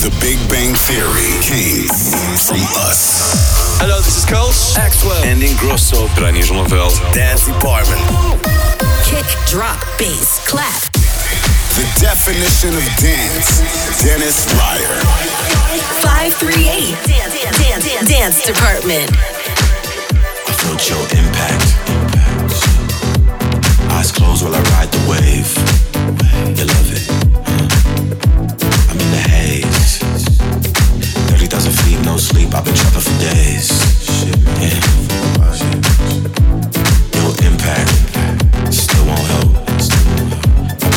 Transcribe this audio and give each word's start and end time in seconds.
The 0.00 0.08
Big 0.16 0.40
Bang 0.48 0.72
Theory 0.88 1.28
came 1.44 1.84
from 2.40 2.56
us. 2.88 3.76
Hello, 3.84 4.00
this 4.00 4.16
is 4.16 4.24
Coles. 4.24 4.72
Axwell. 4.80 5.20
And 5.28 5.42
Ingrosso. 5.42 6.08
Ranier 6.16 6.56
Lavelle, 6.56 6.88
Dance 7.12 7.44
Department. 7.44 8.00
Kick, 9.04 9.28
drop, 9.44 9.76
bass, 10.00 10.40
clap. 10.48 10.72
The 11.76 11.84
definition 12.00 12.72
of 12.72 12.84
dance. 12.96 13.60
Dennis 14.00 14.48
Ruyer. 14.56 15.04
538. 16.00 16.96
Dance, 17.04 17.36
dance, 17.36 17.84
dance, 17.84 18.08
dance 18.08 18.36
Department. 18.40 19.04
I 19.04 20.52
felt 20.64 20.80
your 20.88 21.04
impact. 21.12 21.76
Eyes 23.92 24.10
closed 24.10 24.48
while 24.48 24.54
I 24.56 24.62
ride 24.80 24.88
the 24.88 25.04
wave. 25.04 25.52
You 26.56 26.64
love 26.64 26.88
it 26.88 27.19
Cause 31.62 31.78
of 31.78 32.04
no 32.06 32.16
sleep, 32.16 32.54
I've 32.54 32.64
been 32.64 32.74
trapping 32.74 33.00
for 33.02 33.20
days. 33.20 33.68
Yeah. 34.62 34.80
No 37.16 37.34
impact, 37.46 38.72
still 38.72 39.04
won't 39.04 39.20
help. 39.20 39.68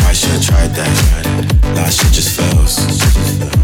I 0.07 0.13
should've 0.13 0.41
tried 0.41 0.69
that. 0.69 1.75
Last 1.75 1.99
shit 1.99 2.13
just 2.13 2.39
fails. 2.39 3.62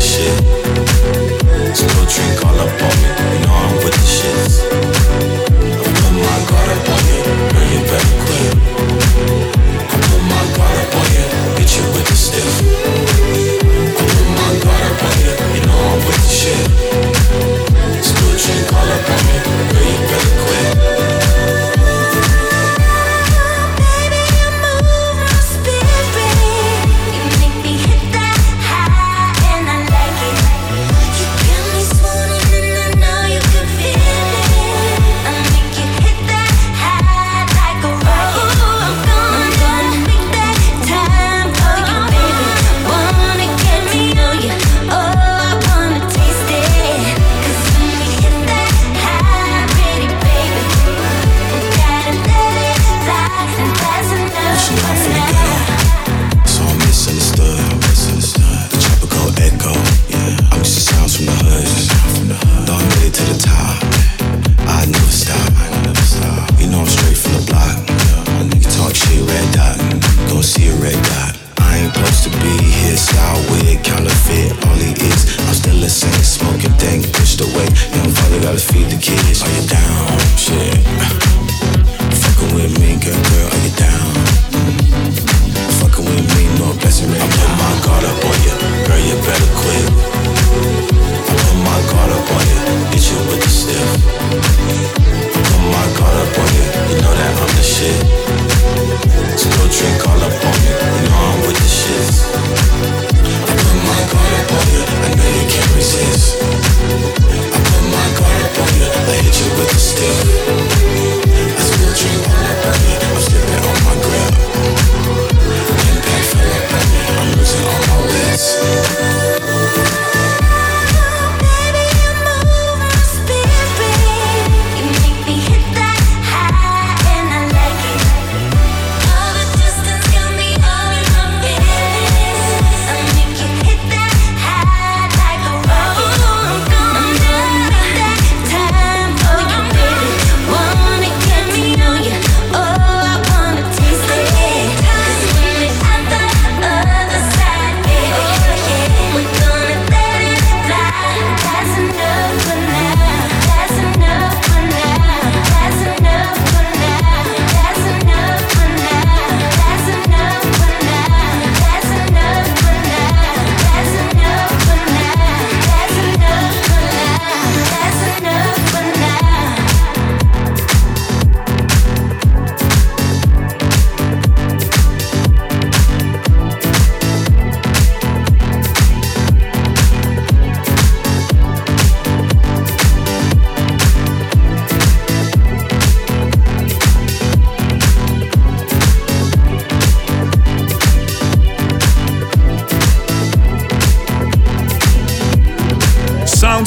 shit. 0.00 1.76
Still 1.76 2.06
drink 2.06 2.44
all 2.44 2.60
up 2.60 2.82
on 2.82 2.95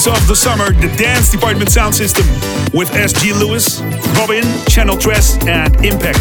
of 0.06 0.26
the 0.28 0.36
summer 0.36 0.72
the 0.72 0.88
Dance 0.96 1.30
Department 1.30 1.70
Sound 1.70 1.94
System 1.94 2.24
with 2.72 2.88
SG 2.90 3.38
Lewis, 3.38 3.80
Robyn, 4.16 4.44
Channel 4.66 4.96
Tres, 4.96 5.36
and 5.46 5.74
Impact. 5.84 6.20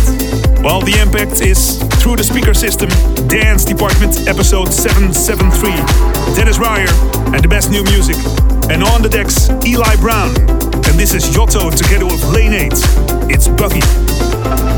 While 0.64 0.80
well, 0.80 0.82
the 0.82 1.00
impact 1.00 1.42
is 1.42 1.78
through 2.02 2.18
the 2.18 2.24
speaker 2.24 2.54
system, 2.54 2.90
Dance 3.28 3.64
Department 3.64 4.28
episode 4.28 4.74
773. 4.74 5.72
Dennis 6.36 6.58
Ruyer 6.58 6.90
and 7.34 7.44
the 7.44 7.48
best 7.48 7.72
new 7.72 7.84
music. 7.84 8.18
And 8.70 8.84
on 8.84 9.02
the 9.02 9.10
decks, 9.10 9.50
Eli 9.66 9.96
Brown. 9.98 10.36
And 10.90 11.00
this 11.00 11.14
is 11.14 11.30
Yotto 11.30 11.74
together 11.76 12.06
with 12.06 12.24
Lane 12.34 12.54
8. 12.54 12.72
It's 13.32 13.48
Buffy. 13.48 14.69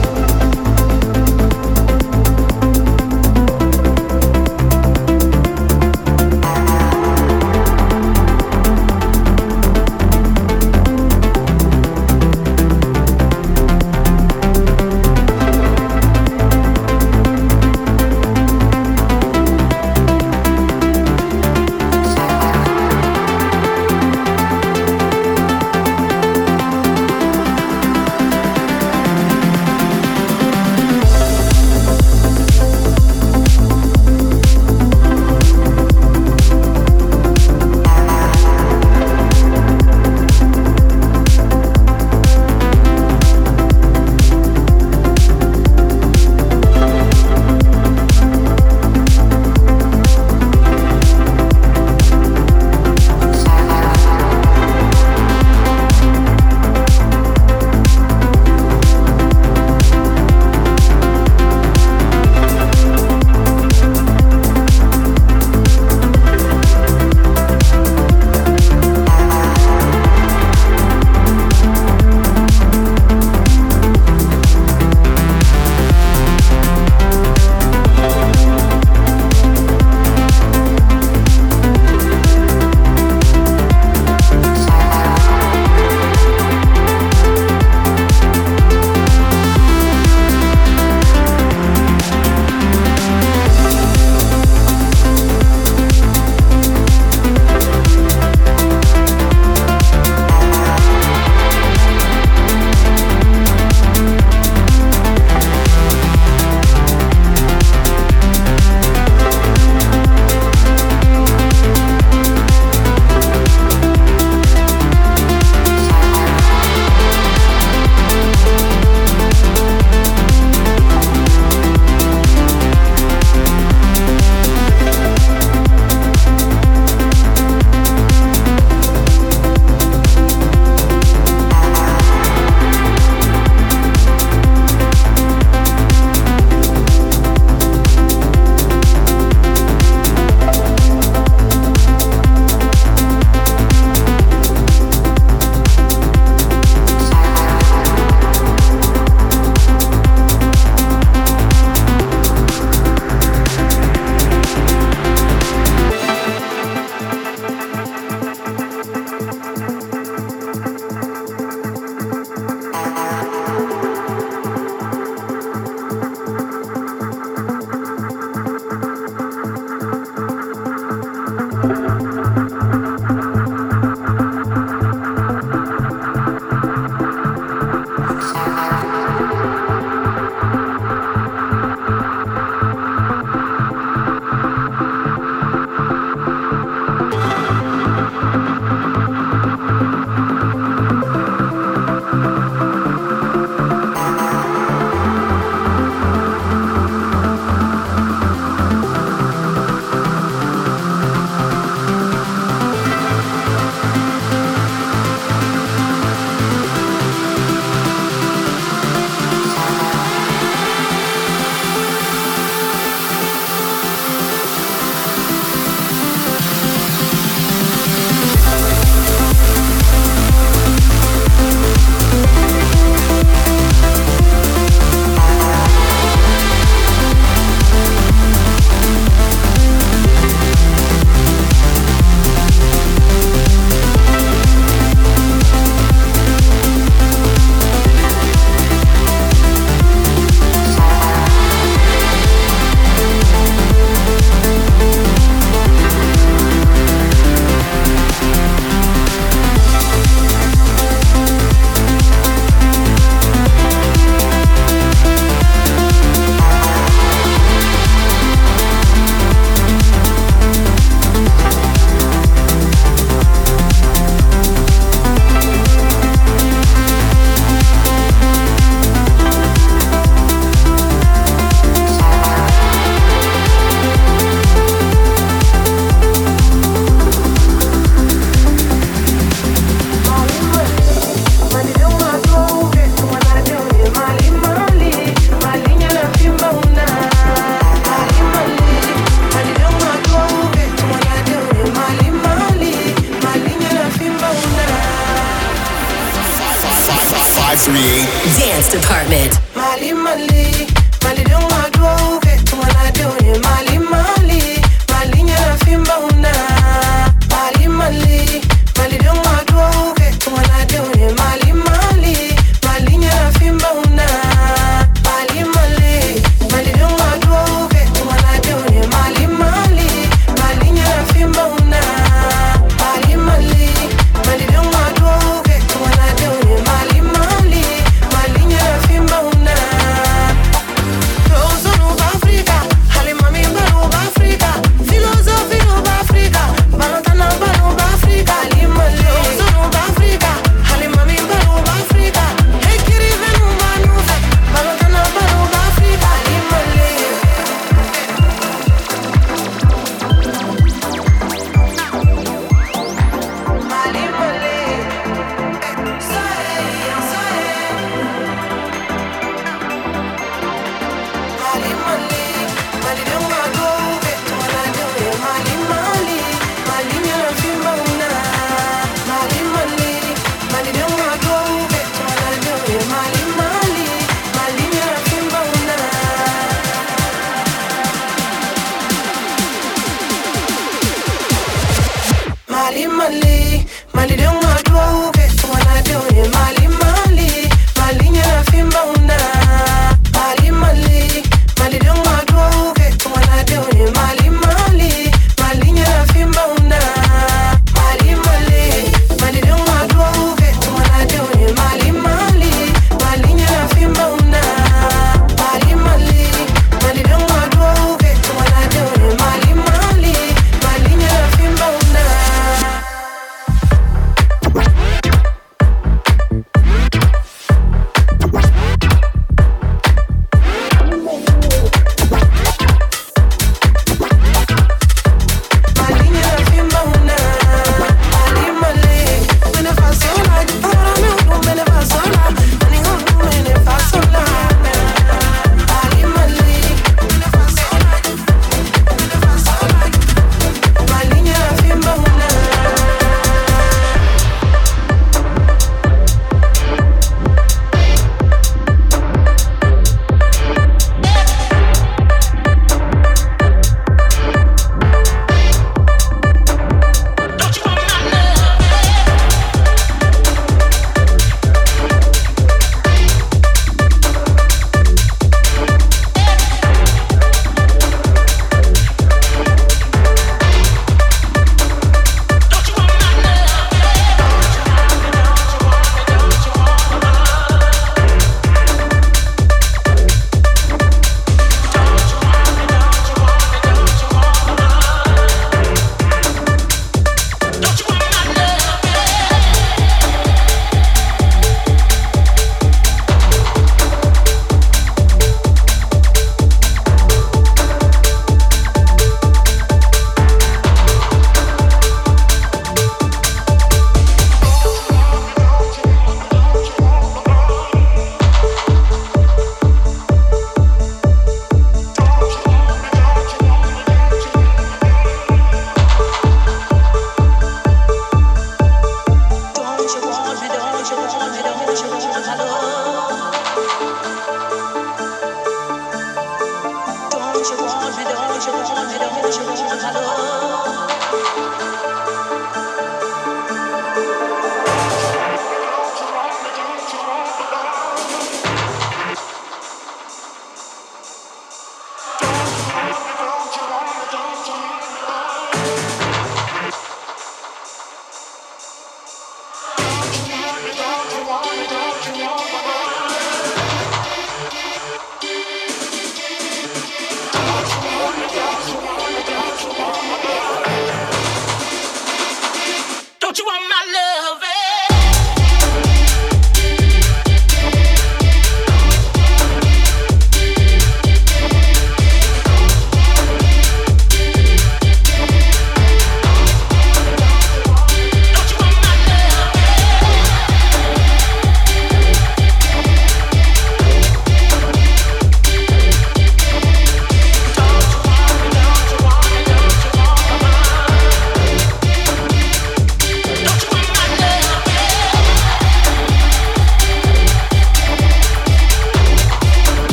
Mali 299.71 299.93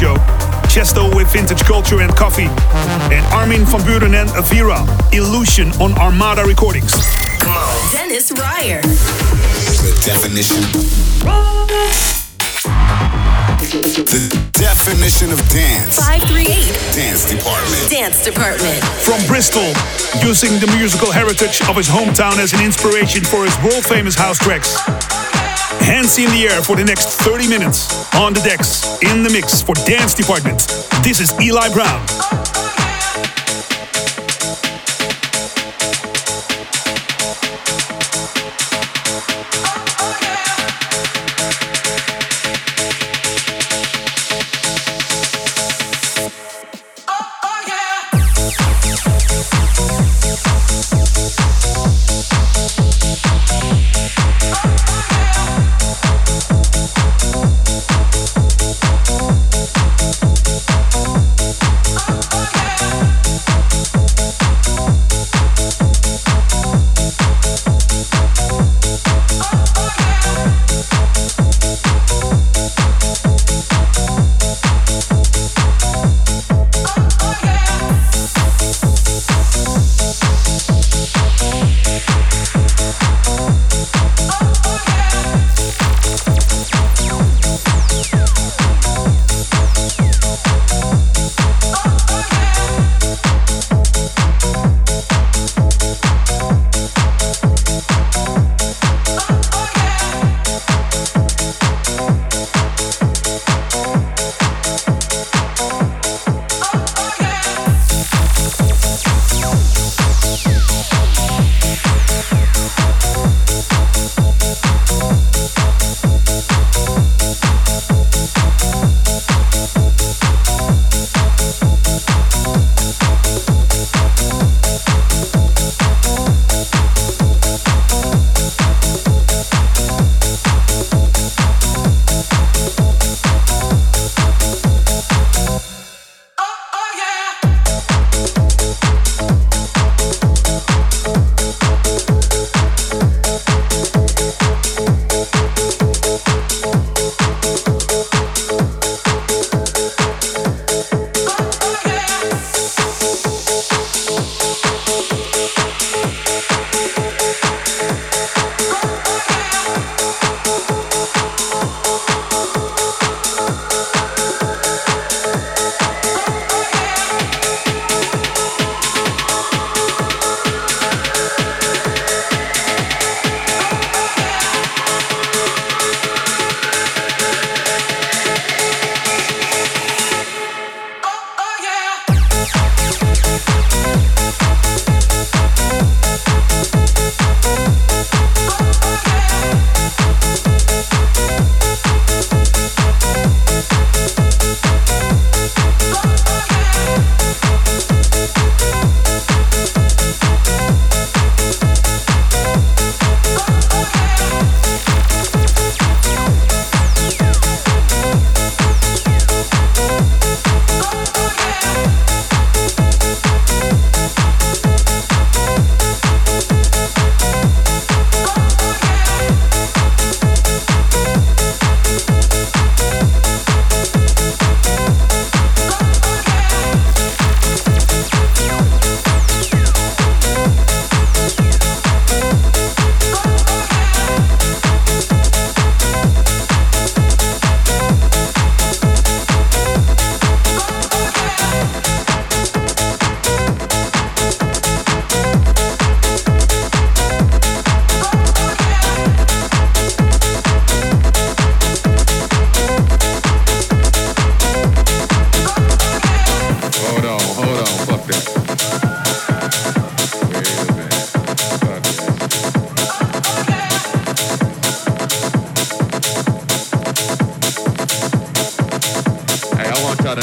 show. 0.00 0.16
Tiësto 0.72 1.14
with 1.14 1.30
Vintage 1.32 1.62
Culture 1.64 2.00
and 2.00 2.14
Coffee, 2.16 2.48
and 3.12 3.24
Armin 3.34 3.66
van 3.66 3.82
Buuren 3.82 4.14
and 4.14 4.30
Avira, 4.30 4.80
Illusion 5.12 5.68
on 5.80 5.92
Armada 5.98 6.42
Recordings. 6.42 6.92
Come 7.38 7.52
on. 7.52 7.92
Dennis 7.92 8.32
Ruyer. 8.32 8.80
The 8.80 9.92
definition. 10.04 10.62
The 14.08 14.22
definition 14.56 15.32
of 15.32 15.38
dance. 15.50 15.96
538. 15.96 16.48
Dance 16.96 17.28
department. 17.28 17.90
Dance 17.90 18.24
Department. 18.24 18.80
From 19.04 19.20
Bristol, 19.26 19.68
using 20.24 20.58
the 20.60 20.72
musical 20.78 21.12
heritage 21.12 21.60
of 21.68 21.76
his 21.76 21.88
hometown 21.88 22.38
as 22.38 22.54
an 22.54 22.64
inspiration 22.64 23.22
for 23.22 23.44
his 23.44 23.56
world 23.62 23.84
famous 23.84 24.14
house 24.14 24.38
tracks. 24.38 24.80
Hands 25.90 26.18
in 26.18 26.30
the 26.30 26.44
air 26.44 26.62
for 26.62 26.76
the 26.76 26.84
next 26.84 27.08
30 27.22 27.48
minutes. 27.48 28.14
On 28.14 28.32
the 28.32 28.38
decks, 28.42 28.86
in 29.02 29.24
the 29.24 29.30
mix 29.30 29.60
for 29.60 29.74
Dance 29.74 30.14
Department. 30.14 30.60
This 31.02 31.18
is 31.18 31.32
Eli 31.42 31.68
Brown. 31.74 32.29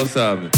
Gonçalves 0.00 0.12
sabe. 0.12 0.49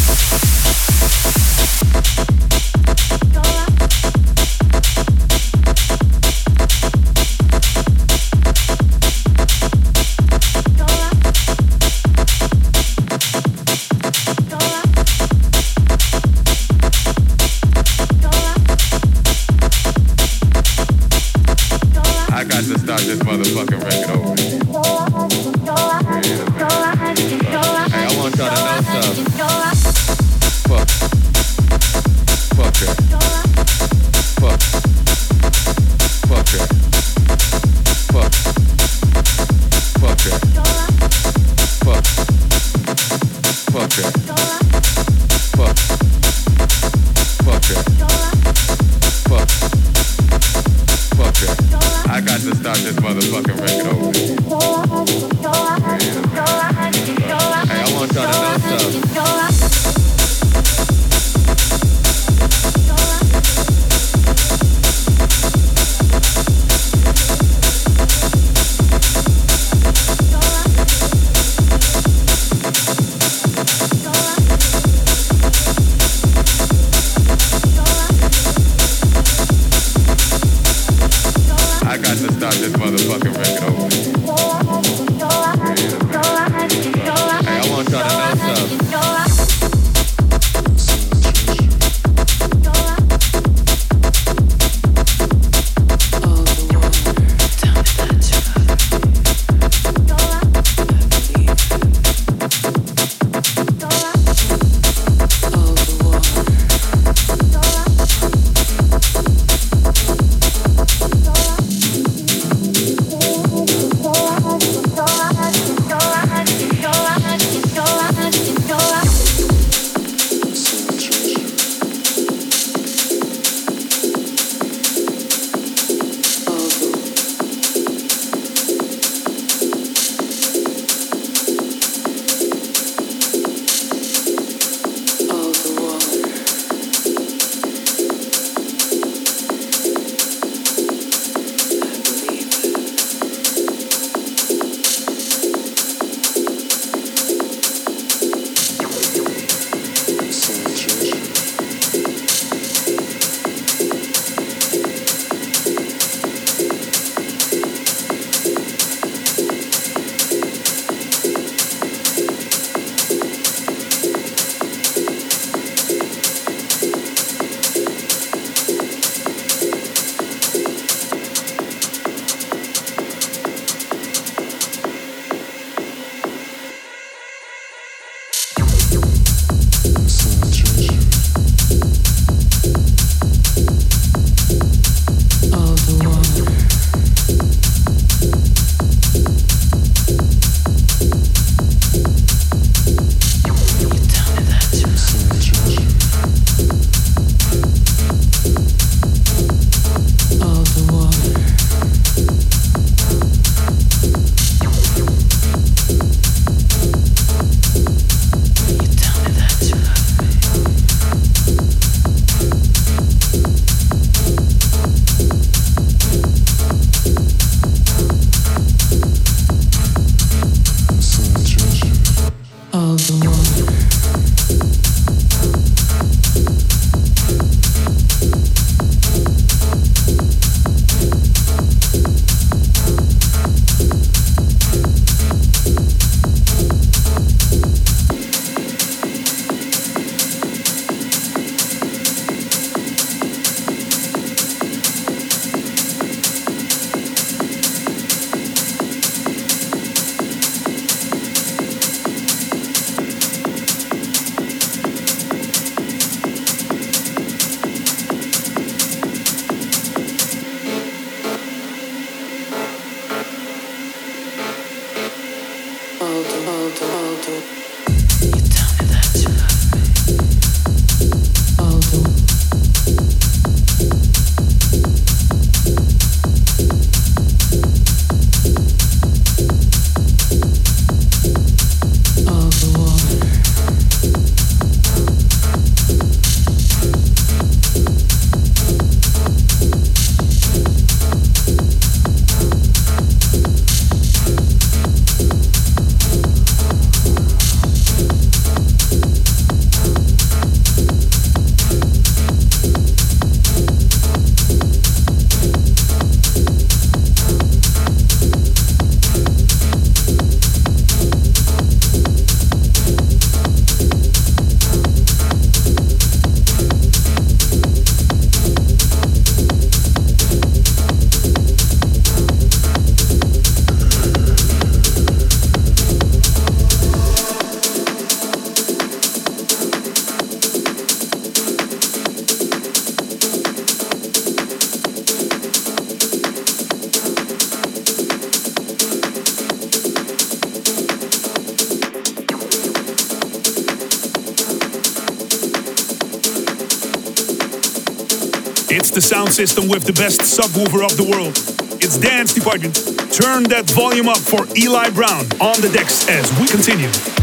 The 348.81 349.02
sound 349.02 349.31
system 349.31 349.68
with 349.68 349.85
the 349.85 349.92
best 349.92 350.23
subwoofer 350.23 350.83
of 350.83 350.96
the 350.96 351.04
world. 351.04 351.37
It's 351.83 351.98
Dance 351.98 352.33
Department. 352.33 352.75
Turn 353.12 353.42
that 353.44 353.70
volume 353.70 354.08
up 354.08 354.16
for 354.16 354.46
Eli 354.56 354.88
Brown 354.90 355.27
on 355.40 355.60
the 355.60 355.70
decks 355.73 356.08
as 356.08 356.33
we 356.40 356.46
continue. 356.46 357.21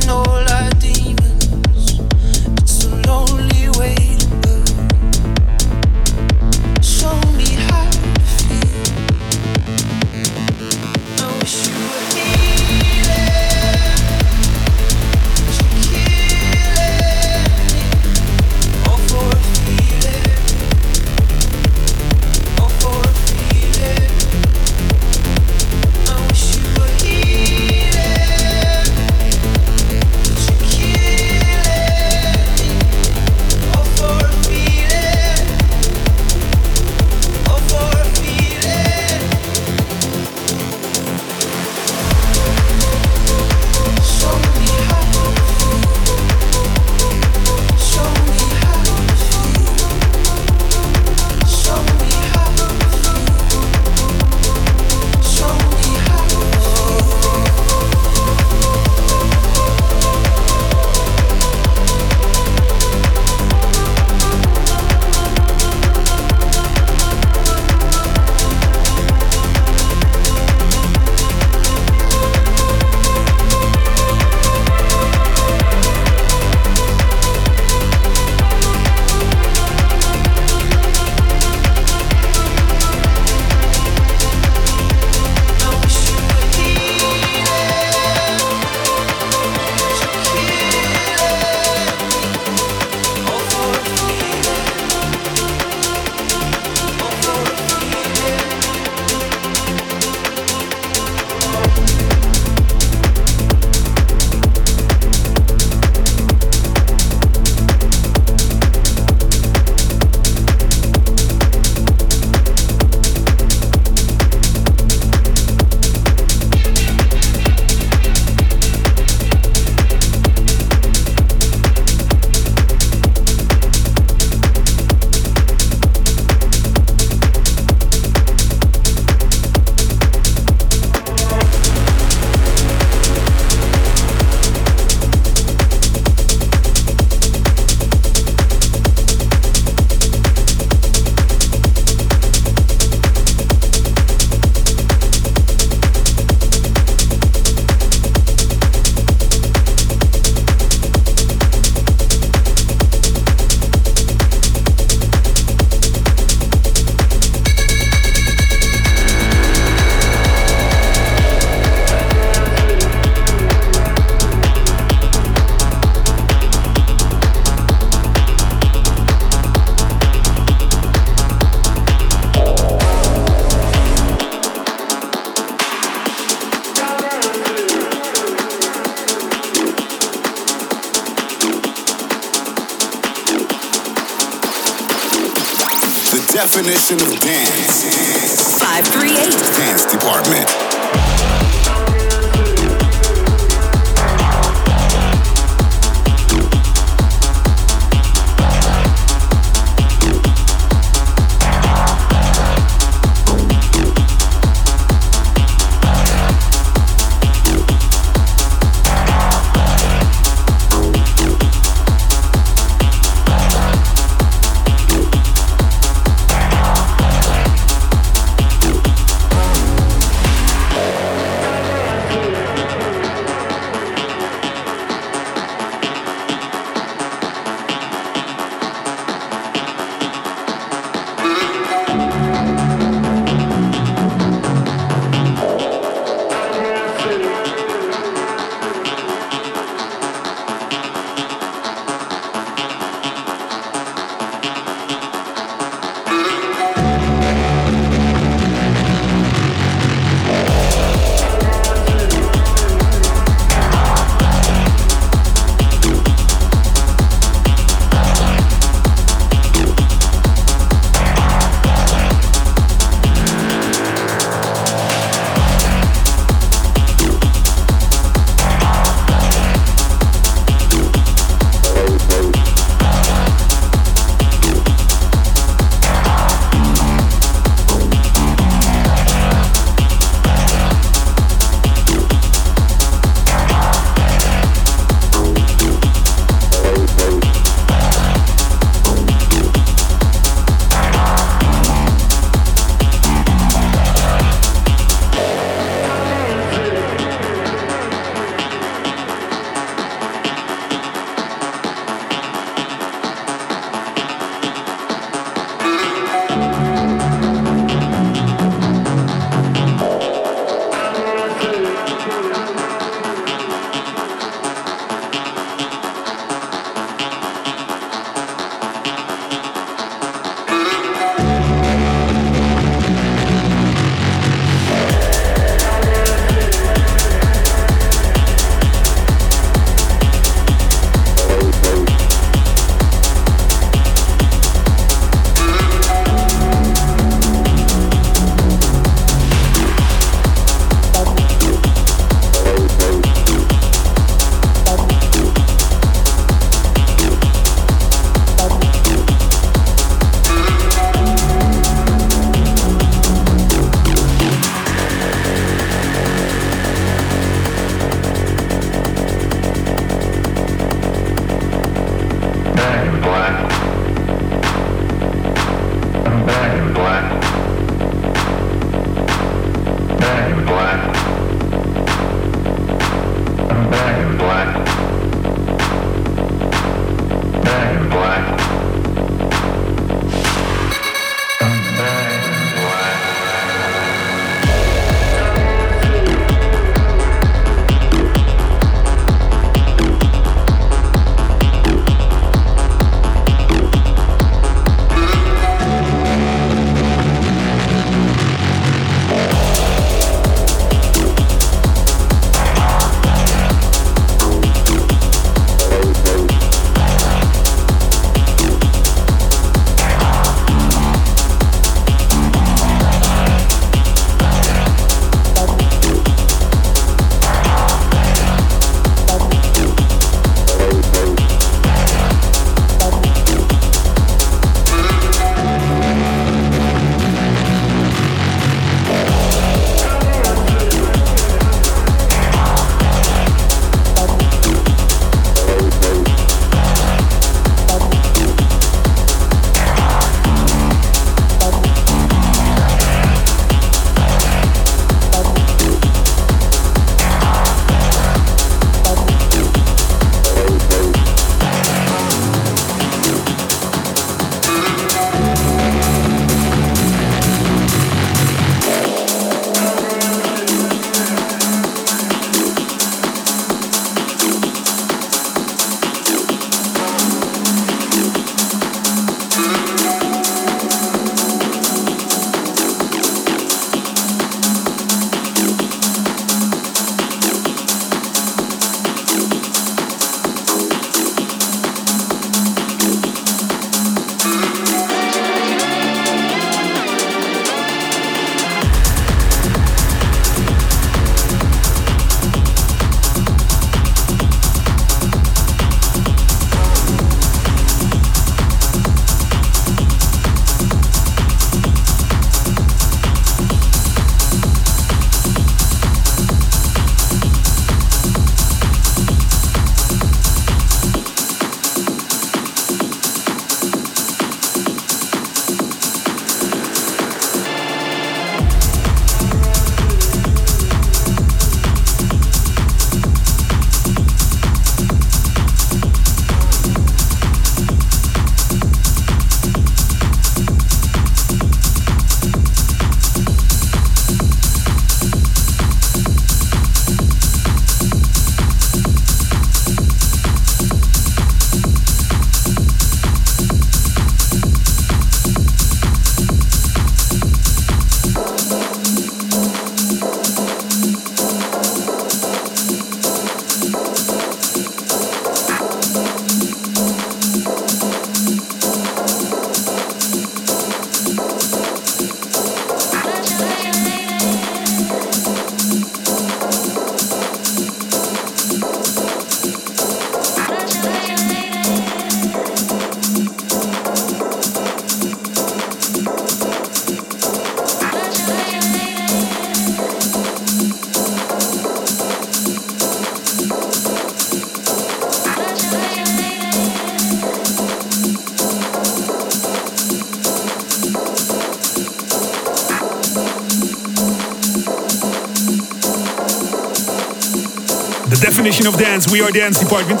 Of 598.66 598.78
dance. 598.78 599.10
We 599.10 599.20
are 599.20 599.30
Dance 599.30 599.60
Department. 599.60 600.00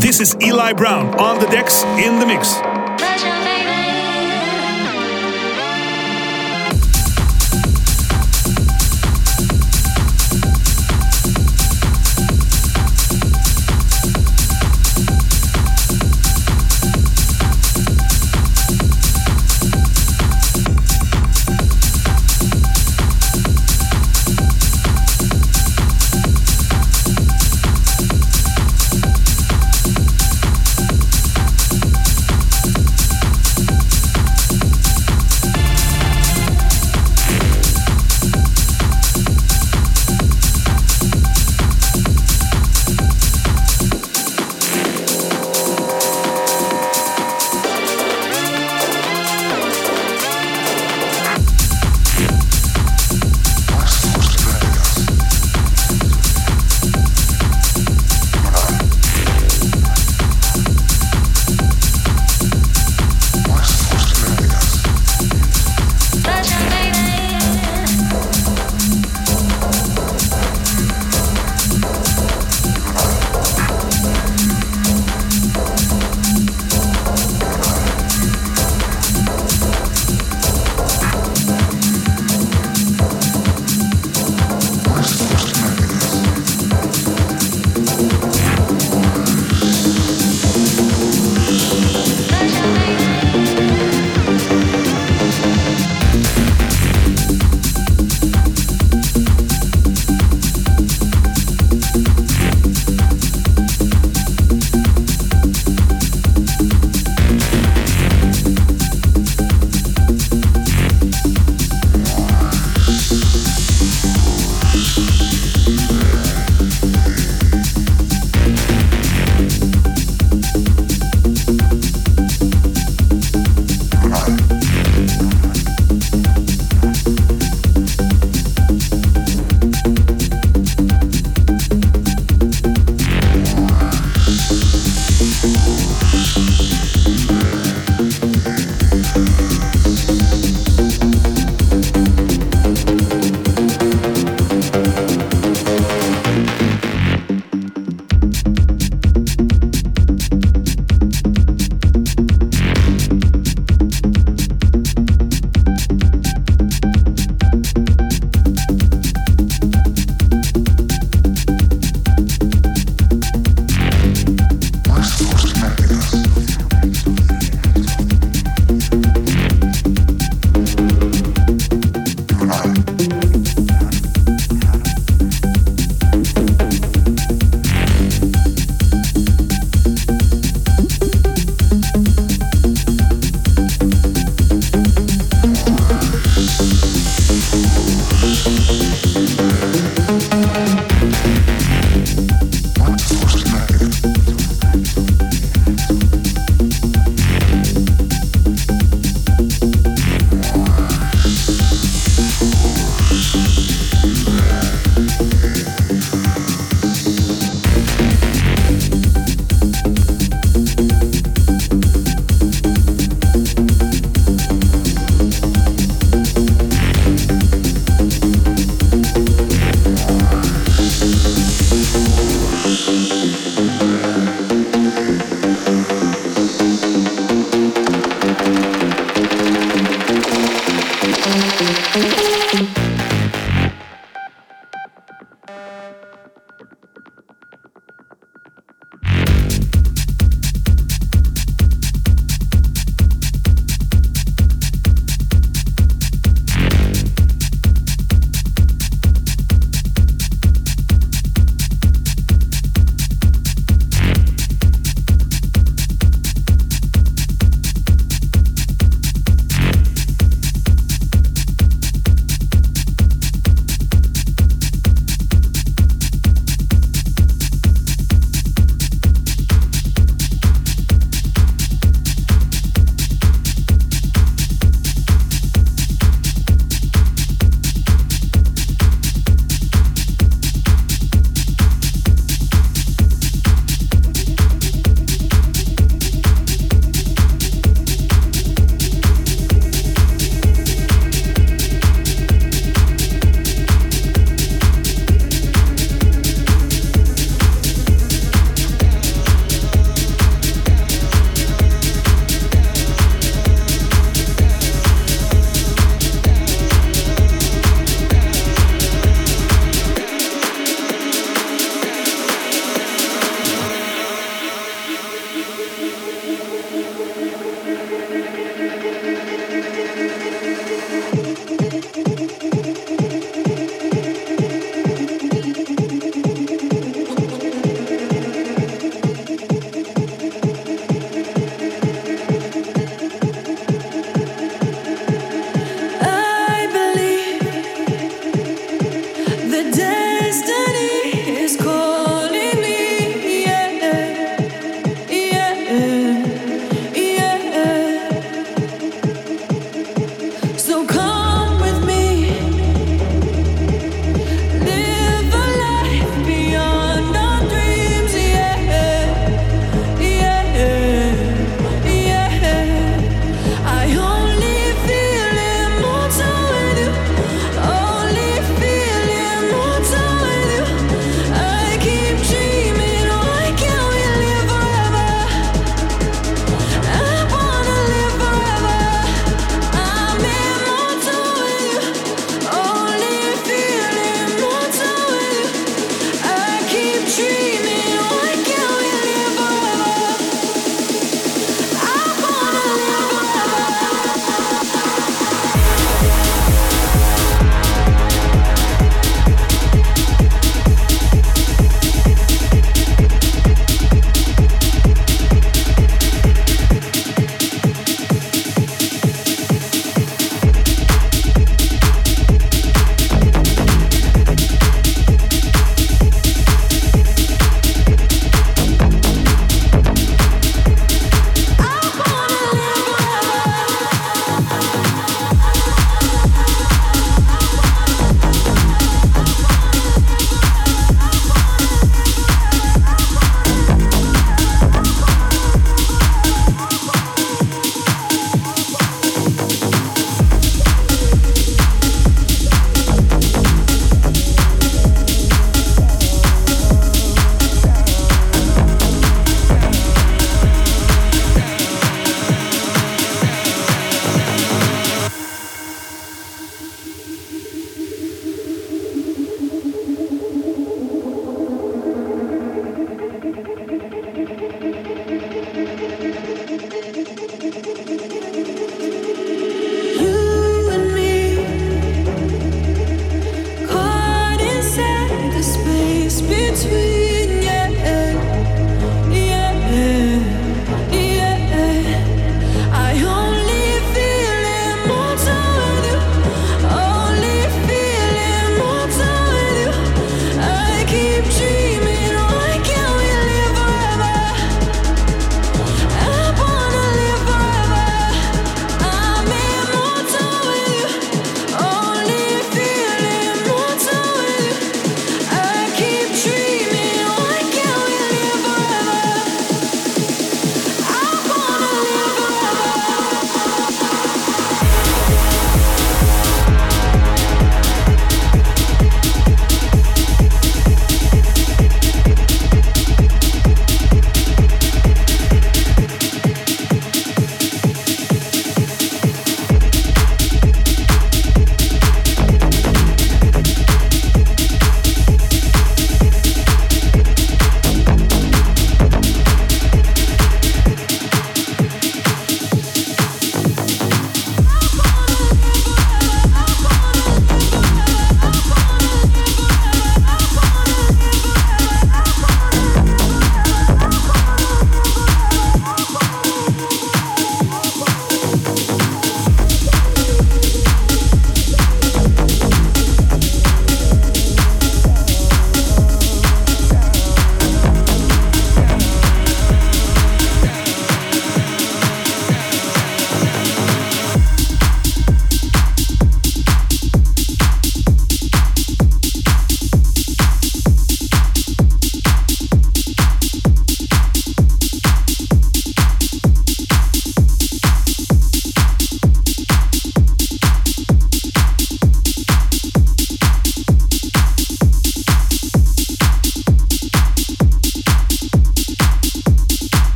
This 0.00 0.20
is 0.20 0.36
Eli 0.40 0.72
Brown 0.72 1.18
on 1.18 1.40
the 1.40 1.46
decks 1.46 1.82
in 1.82 2.18
the 2.18 2.26
mix. 2.26 2.69